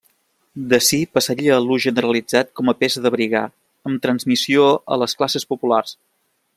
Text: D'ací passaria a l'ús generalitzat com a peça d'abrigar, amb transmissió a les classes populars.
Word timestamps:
D'ací 0.69 0.97
passaria 1.17 1.53
a 1.57 1.59
l'ús 1.65 1.83
generalitzat 1.83 2.49
com 2.61 2.73
a 2.73 2.77
peça 2.79 3.05
d'abrigar, 3.05 3.45
amb 3.91 4.05
transmissió 4.07 4.67
a 4.97 5.01
les 5.03 5.19
classes 5.21 5.51
populars. 5.55 5.99